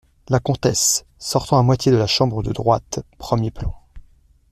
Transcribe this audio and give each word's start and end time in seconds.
La 0.29 0.39
Comtesse, 0.39 1.05
sortant 1.19 1.59
à 1.59 1.61
moitié 1.61 1.91
de 1.91 1.95
la 1.97 2.07
chambre 2.07 2.41
de 2.41 2.51
droite, 2.51 3.05
premier 3.19 3.51
plan. 3.51 3.75